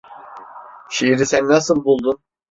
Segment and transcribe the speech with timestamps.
[0.89, 2.17] Şiiri sen nasıl buldun?